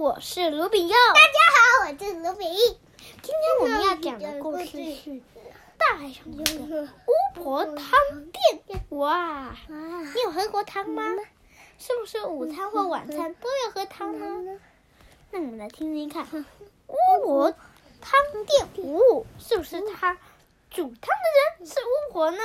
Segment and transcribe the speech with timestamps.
[0.00, 0.94] 我是卢炳佑。
[1.12, 2.58] 大家好，我是卢炳义。
[3.20, 5.10] 今天我们要讲的故事是
[5.76, 7.76] 《大海上的巫婆汤
[8.32, 8.80] 店》。
[8.96, 11.02] 哇，你有喝过汤吗？
[11.78, 14.58] 是不是午餐或晚餐都要喝汤呢？
[15.32, 16.26] 那我们来听听看，
[16.86, 17.54] 巫婆
[18.00, 20.16] 汤店哦是不是他
[20.70, 22.38] 煮汤的人是巫婆呢？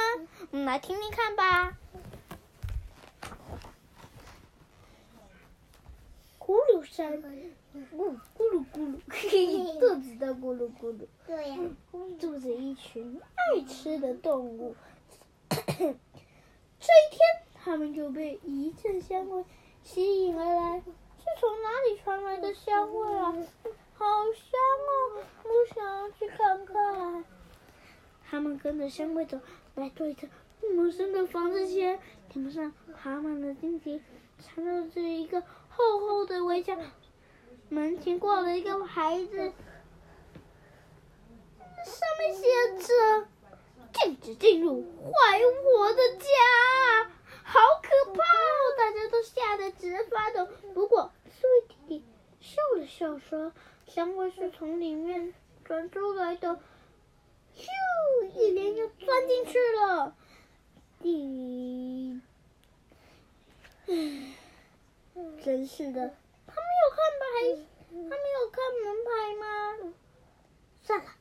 [0.52, 1.78] 我们来听听看吧。
[6.46, 7.24] 咕噜声，
[7.74, 11.08] 咕咕噜咕噜，嘿嘿，肚子都咕噜咕噜。
[11.26, 11.58] 对呀。
[12.20, 14.76] 住着一群爱吃的动物。
[15.50, 15.90] 这一
[17.10, 17.20] 天，
[17.56, 19.44] 他们就被一阵香味
[19.82, 20.80] 吸引而来。
[20.80, 23.32] 是从哪里传来的香味啊？
[23.96, 24.06] 好
[24.36, 24.52] 香
[24.86, 25.24] 哦！
[25.46, 27.26] 我想要去看看。
[28.30, 29.40] 他们跟着香味走，
[29.74, 30.28] 来到一个
[30.76, 31.98] 陌生的房子前，
[32.30, 34.00] 顶上爬满了荆棘，
[34.38, 35.42] 缠绕着一个。
[35.76, 36.80] 厚厚的围墙，
[37.70, 39.38] 门前挂了一个牌子，
[41.86, 42.44] 上面写
[42.88, 43.28] 着
[43.94, 45.42] “禁止进入坏
[45.78, 46.26] 我的家”，
[47.44, 48.78] 好可怕哦！
[48.78, 50.48] 大家都吓得直发抖。
[50.74, 52.04] 不过，刺猬弟弟
[52.40, 53.52] 笑了笑说
[53.86, 55.34] ：“香味是从里面
[55.66, 56.60] 传出来的。”
[57.56, 57.66] 咻，
[58.34, 60.16] 一连就钻进去了。
[61.02, 62.22] 第，
[63.88, 64.45] 唉。
[65.44, 66.14] 真是的，
[66.48, 67.26] 他没有看牌，
[67.90, 69.94] 他没有看门牌吗？
[70.82, 71.12] 算了，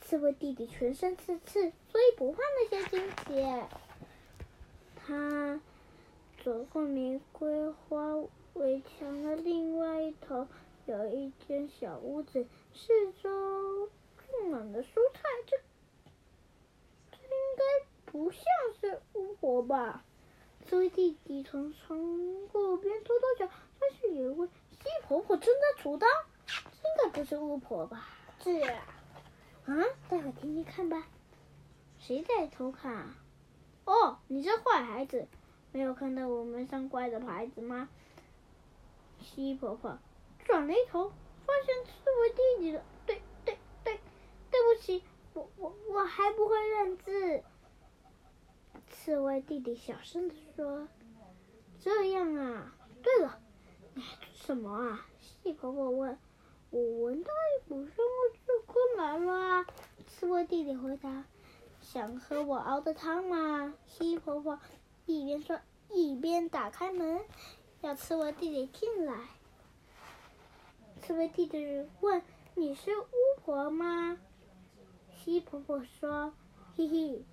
[0.00, 3.44] 刺猬弟弟全身刺刺，所以不怕那些荆棘。
[4.94, 5.60] 他
[6.44, 8.14] 走过玫瑰花
[8.54, 10.46] 围墙的另外一头，
[10.86, 15.22] 有一间小屋子，四周种满了蔬菜。
[15.46, 15.56] 这，
[17.10, 17.62] 这应该
[18.04, 18.42] 不像
[18.80, 20.04] 是巫婆吧？
[20.68, 21.96] 刺猬弟弟从窗
[22.48, 26.08] 户边偷偷瞧，发现有一位西婆婆正在煮汤，
[26.48, 28.08] 应该不是巫婆吧？
[28.42, 28.84] 是啊，
[29.66, 31.06] 啊，待会听听看吧。
[32.00, 33.14] 谁在偷看？
[33.84, 35.28] 哦，你这坏孩子，
[35.70, 37.88] 没有看到我们上怪的牌子吗？
[39.20, 39.96] 西婆婆
[40.44, 41.10] 转了一头，
[41.46, 42.82] 发现刺猬弟弟了。
[43.06, 44.00] 对对对，
[44.50, 47.44] 对不起，我我我还不会认字。
[49.06, 50.88] 刺猬弟弟小声地说
[51.78, 52.74] ：“这样啊，
[53.04, 53.38] 对了，
[53.94, 56.18] 你还做什么啊？”西婆婆问。
[56.70, 59.64] “我闻到一股香味就过来了。”
[60.08, 61.22] 刺猬弟弟回答。
[61.80, 64.58] “想喝我熬的汤吗？”西婆婆
[65.04, 67.20] 一边说一边打开门，
[67.82, 69.28] 要刺猬弟弟进来。
[71.00, 72.20] 刺猬弟弟问
[72.56, 73.06] ：“你是巫
[73.44, 74.18] 婆吗？”
[75.14, 76.34] 西婆婆说
[76.76, 77.24] ：“嘿嘿。”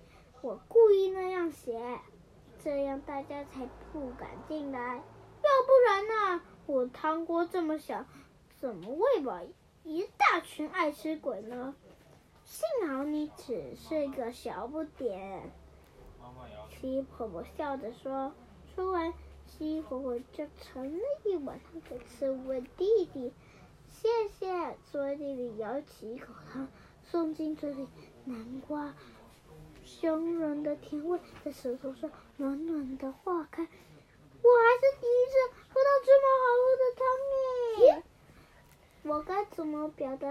[0.44, 1.80] 我故意那样写，
[2.62, 4.96] 这样大家才不敢进来。
[4.96, 6.42] 要不然呢？
[6.66, 8.04] 我汤锅这么小，
[8.60, 9.40] 怎么喂饱
[9.84, 11.74] 一大群爱吃鬼呢？
[12.44, 15.50] 幸好你只是个小不点。
[16.68, 18.34] 西婆婆笑着说。
[18.74, 19.14] 说完，
[19.46, 23.32] 西婆婆就盛了一碗汤给刺猬弟弟。
[23.88, 26.68] 谢谢，刺猬弟弟舀起一口汤，
[27.02, 27.88] 送进嘴里，
[28.26, 28.92] 南瓜。
[29.84, 35.34] 香软的甜味在舌头上暖暖的化开，我还是第一次
[35.68, 37.06] 喝到这么好喝的汤
[37.86, 38.02] 耶！
[39.02, 40.28] 我该怎么表达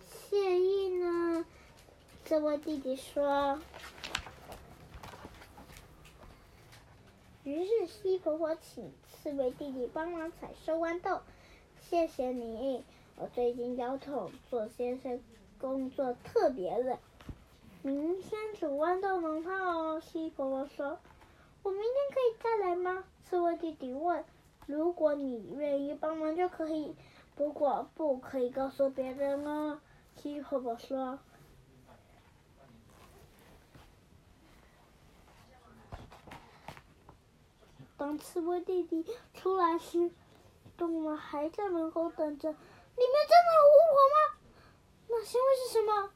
[0.00, 1.44] 谢意呢？
[2.24, 3.60] 这位弟弟说。
[7.44, 11.20] 于是西婆婆请刺猬弟弟帮忙采收豌豆，
[11.80, 12.82] 谢谢你，
[13.14, 15.20] 我最近腰痛，做些事
[15.60, 16.98] 工作特别累。
[17.86, 20.98] 明天煮豌豆浓汤哦，西婆婆说。
[21.62, 23.04] 我明天可以再来吗？
[23.22, 24.24] 刺猬弟弟问。
[24.66, 26.96] 如果你愿意帮忙就可以，
[27.36, 29.80] 不过不可以告诉别人哦，
[30.16, 31.20] 西婆婆说。
[37.96, 40.10] 当刺猬弟弟出来时，
[40.76, 42.50] 动物们还在门口等着。
[42.50, 44.38] 里面真的有巫婆吗？
[45.06, 46.10] 那香味是什么？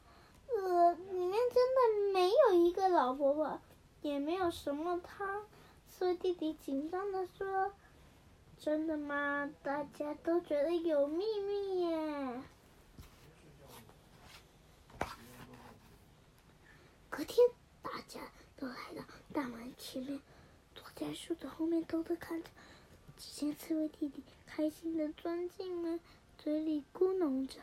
[0.57, 3.59] 呃，里面真的没有一个老婆婆，
[4.01, 5.45] 也没有什么汤。
[5.87, 7.73] 刺猬弟弟紧张地说
[8.59, 9.49] ：“真的吗？
[9.63, 12.41] 大家都觉得有秘密耶。”
[17.09, 17.45] 隔天，
[17.81, 18.21] 大家
[18.57, 20.21] 都来到大门前面，
[20.73, 22.49] 躲在树的后面偷偷看着。
[23.17, 25.99] 只见刺猬弟弟开心地钻进门，
[26.37, 27.59] 嘴里咕哝着：“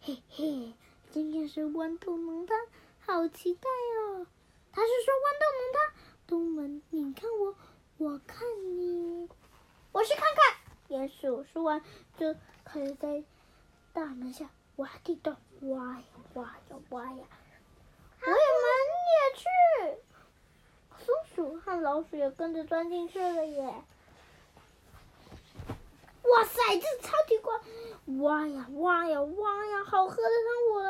[0.00, 0.72] 嘿嘿。”
[1.16, 2.54] 今天是豌豆浓汤，
[3.00, 4.26] 好期待哦！
[4.70, 5.80] 他是说豌豆浓汤。
[6.26, 7.54] 东门，你看我，
[7.96, 8.46] 我看
[8.76, 9.26] 你，
[9.92, 10.54] 我去看看。
[10.90, 11.82] 鼹鼠说完，
[12.18, 12.34] 就
[12.66, 13.24] 开始在
[13.94, 16.04] 大门下挖地洞，挖呀
[16.34, 17.24] 挖呀挖呀。
[18.20, 18.68] 我也们
[19.08, 19.46] 也去。
[20.98, 23.82] 松鼠和老鼠也跟着钻进去了耶！
[26.28, 27.54] 哇塞，这是超级快！
[28.18, 30.82] 挖呀挖呀挖呀，好喝的汤我！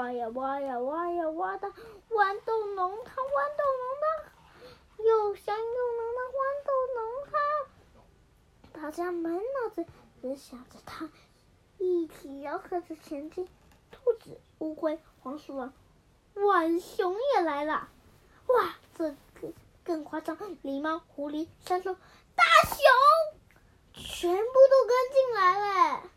[0.00, 1.68] 挖呀挖呀挖呀挖的
[2.08, 6.98] 豌豆浓汤，豌豆浓汤，又香又浓的豌豆浓
[7.30, 8.82] 汤。
[8.82, 9.84] 大家满脑子
[10.22, 11.10] 只想着汤，
[11.76, 13.46] 一起吆喝着前进。
[13.90, 15.74] 兔子、乌龟、黄鼠狼、
[16.32, 17.90] 浣熊也来了！
[18.46, 18.76] 哇！
[18.96, 19.52] 这个
[19.84, 21.94] 更夸张，狸猫、狐狸、山猪、
[22.34, 22.80] 大熊，
[23.92, 26.10] 全部都跟进来了。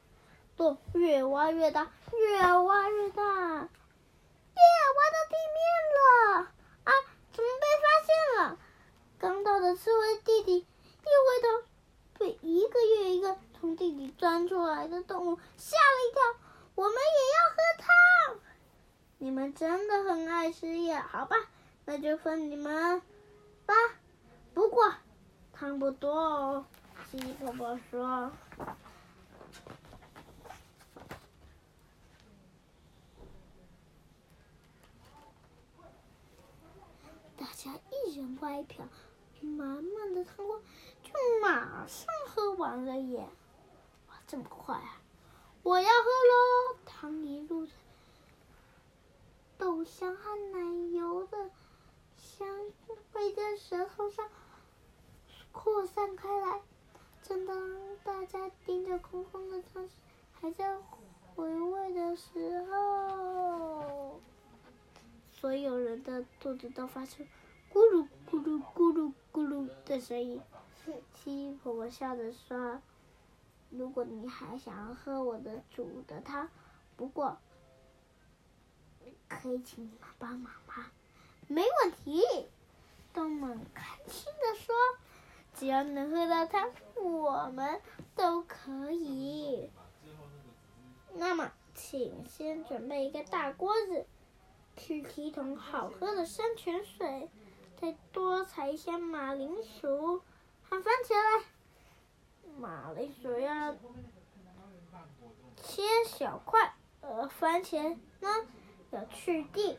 [0.56, 4.62] 洞越挖越大，越挖越大，耶！
[4.96, 5.64] 挖到地面
[5.96, 6.52] 了！
[6.84, 6.92] 啊，
[7.32, 8.58] 怎么被发现了？
[9.18, 11.48] 刚到的刺猬弟弟一回头，
[12.20, 16.22] 被一个又一个从地里钻出来的动物吓了一跳。
[16.76, 17.00] 我们也
[17.36, 17.88] 要喝汤。
[19.18, 21.08] 你们真的很爱吃呀？
[21.12, 21.36] 好吧。
[21.86, 23.02] 那就分你们
[23.66, 23.74] 吧，
[24.54, 24.94] 不过
[25.52, 26.66] 汤不多哦。
[27.12, 28.32] 鸡婆婆说
[37.38, 37.72] ：“大家
[38.44, 38.86] 一人挖一瓢，
[39.42, 40.62] 满满的汤锅
[41.02, 41.12] 就
[41.42, 43.26] 马上喝完了耶！
[44.10, 45.02] 哇，这么快啊！
[45.64, 46.78] 我要喝喽！
[46.86, 47.66] 汤一路
[49.58, 50.60] 豆香和奶
[50.98, 51.50] 油的。”
[52.18, 52.48] 香
[53.14, 54.30] 会在舌头上
[55.52, 56.62] 扩散开来。
[57.22, 57.58] 正当
[58.04, 59.88] 大家盯着空空的汤，
[60.34, 60.78] 还在
[61.36, 64.20] 回味的时候，
[65.32, 67.24] 所有人的肚子都发出
[67.72, 70.42] 咕噜咕咕噜咕噜咕噜的声音。
[71.14, 72.82] 七婆婆笑着说
[73.70, 76.50] ：“如果你还想要喝我的煮的汤，
[76.98, 77.38] 不过
[79.30, 80.88] 可以请你们帮忙吗？”
[81.48, 82.24] 没问题，
[83.14, 84.74] 动物开心地说
[85.54, 87.80] ：“只要能喝到汤，我们
[88.16, 89.70] 都可以。”
[91.14, 94.08] 那么，请先准备一个大锅子，
[94.76, 97.30] 去提桶好喝的山泉水，
[97.84, 100.22] 再多采一些马铃薯
[100.62, 101.44] 和番茄来。
[102.58, 103.76] 马铃薯要
[105.58, 108.30] 切小块，而番茄呢，
[108.92, 109.78] 要去蒂。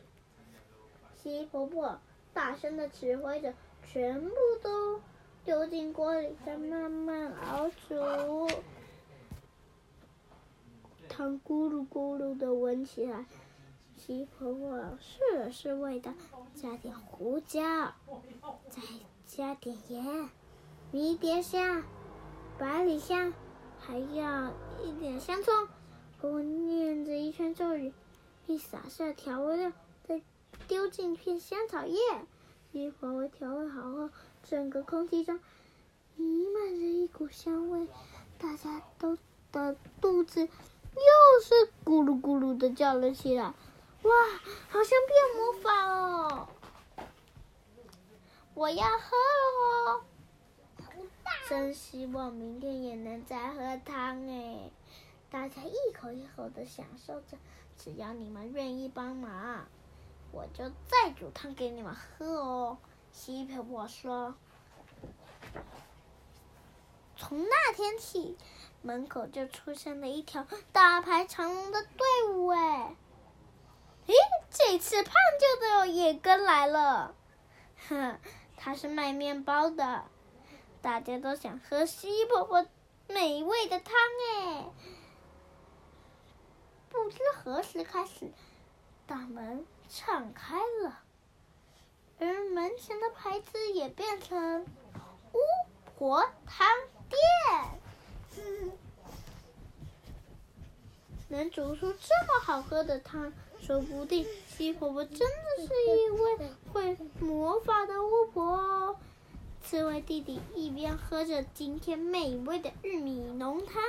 [1.15, 1.99] 鸡婆婆
[2.31, 5.01] 大声的指挥着，全部都
[5.43, 8.47] 丢进锅里，再慢慢熬煮。
[11.09, 13.25] 汤咕噜咕噜的闻起来，
[14.05, 16.13] 鸡婆婆试了试味道，
[16.53, 17.91] 加点胡椒，
[18.69, 18.81] 再
[19.25, 20.29] 加点盐，
[20.91, 21.81] 迷迭香、
[22.59, 23.33] 百里香，
[23.79, 24.51] 还要
[24.83, 25.67] 一点香葱。
[26.21, 27.93] 婆婆念着一圈咒语，
[28.45, 29.71] 一撒下调味料，
[30.07, 30.21] 再。
[30.67, 31.97] 丢进一片香草叶，
[32.71, 34.09] 鸡婆婆调味好后，
[34.43, 35.39] 整个空气中
[36.15, 37.87] 弥漫着一股香味，
[38.37, 39.17] 大家都
[39.51, 43.53] 的肚子又是咕噜咕噜的叫了起来。
[44.05, 44.11] 哇，
[44.69, 46.47] 好像变魔法哦！
[48.53, 50.05] 我要喝了哦！
[51.49, 54.69] 真希望明天也能再喝汤哎！
[55.31, 57.37] 大家一口一口的享受着，
[57.79, 59.65] 只要你们愿意帮忙。
[60.31, 62.77] 我就再煮汤给你们喝哦，
[63.11, 64.35] 鸡婆婆说。
[67.17, 68.37] 从那天起，
[68.83, 72.47] 门口就出现了一条大排长龙的队伍。
[72.47, 72.95] 哎，
[74.57, 77.13] 这次胖舅舅也跟来了。
[77.89, 78.17] 哼，
[78.55, 80.05] 他是卖面包的。
[80.81, 82.65] 大家都想喝鸡婆婆
[83.07, 83.93] 美味的汤。
[84.31, 84.65] 哎，
[86.89, 88.31] 不知何时开始，
[89.05, 89.65] 大门。
[89.87, 91.03] 敞开了，
[92.19, 94.65] 而门前的牌子也变成
[95.31, 95.37] “巫
[95.85, 96.67] 婆汤
[97.07, 97.19] 店”。
[101.27, 105.25] 能煮出这么好喝的汤，说不定西婆婆真的
[105.57, 108.95] 是一位会魔法的巫婆哦。
[109.63, 113.81] 刺猬弟弟一边喝着今天美味的玉米浓汤，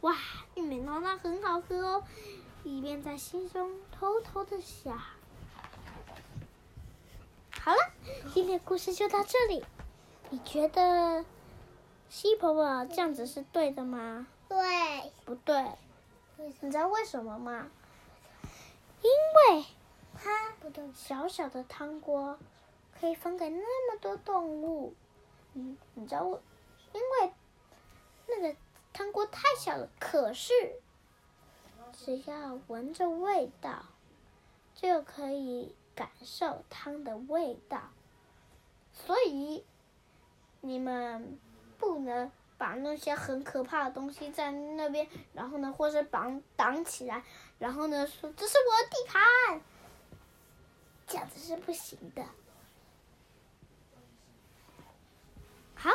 [0.00, 0.16] 哇，
[0.56, 2.04] 玉米浓汤很好喝哦，
[2.64, 4.98] 一边在心中偷偷的想。
[7.60, 7.78] 好了，
[8.34, 9.64] 今天故事就到这里。
[10.30, 11.24] 你觉得
[12.08, 14.26] 西婆婆这样子是对的吗？
[14.48, 14.56] 对。
[15.24, 15.64] 不对。
[16.60, 17.70] 你知道为什么吗？
[19.02, 19.10] 因
[19.54, 19.64] 为
[20.14, 20.54] 它
[20.94, 22.38] 小小的汤锅
[22.98, 24.94] 可以分给那么多动物。
[25.54, 26.40] 嗯，你知道为？
[26.92, 27.32] 因为
[28.28, 28.56] 那个
[28.92, 29.88] 汤锅太小了。
[29.98, 30.52] 可是，
[31.92, 33.84] 只要闻着味道，
[34.74, 37.90] 就可以感受汤的味道。
[38.92, 39.64] 所以，
[40.60, 41.38] 你们
[41.78, 47.24] 不能把那些很可怕的东西在那边，然后呢，或是绑挡起来，
[47.58, 49.62] 然后呢，说这是我的地盘，
[51.06, 52.22] 这样子是不行的。
[55.74, 55.90] 好，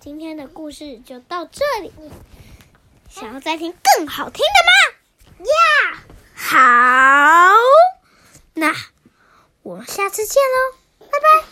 [0.00, 1.90] 今天的故事就到这里。
[3.08, 5.46] 想要再听更好听的吗？
[5.46, 6.04] 呀，
[6.34, 7.56] 好，
[8.52, 8.74] 那
[9.62, 11.51] 我们下次见喽，拜拜。